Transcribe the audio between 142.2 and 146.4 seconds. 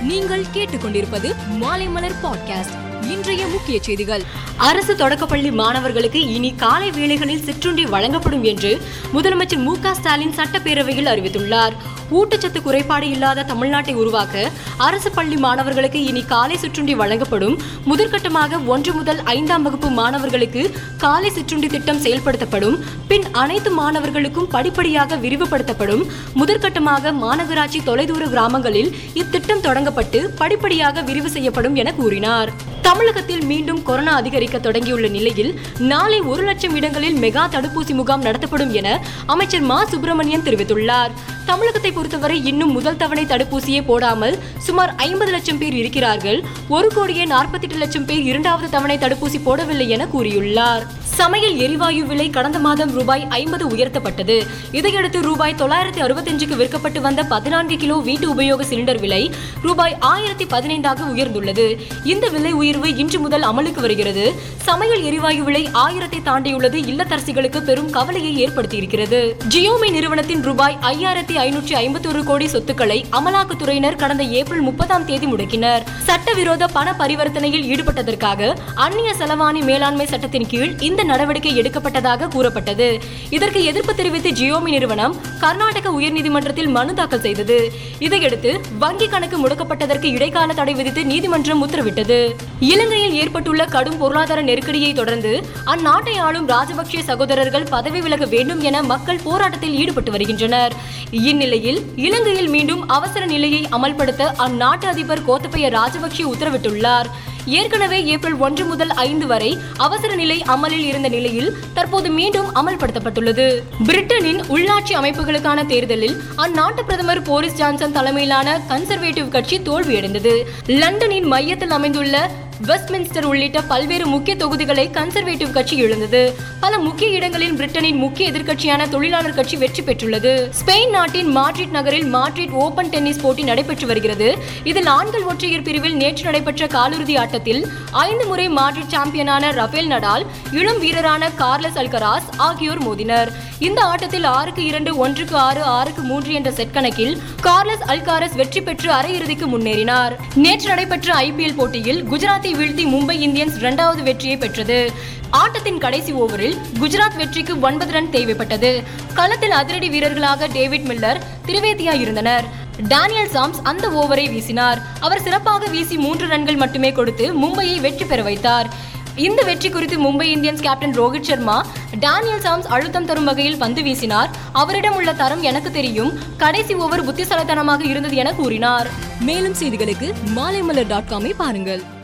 ஆகியோர் மோதினர். இந்த ஆட்டத்தில் ஆறுக்கு இரண்டு ஒன்றுக்கு ஆறு ஆறுக்கு மூன்று